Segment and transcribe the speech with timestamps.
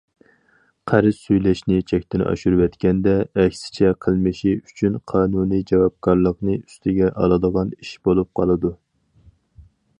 [0.91, 3.13] قەرز سۈيلەشنى چەكتىن ئاشۇرۇۋەتكەندە،
[3.43, 8.77] ئەكسىچە، قىلمىشى ئۈچۈن قانۇنىي جاۋابكارلىقنى ئۈستىگە ئالىدىغان ئىش بولۇپ قالىدۇ.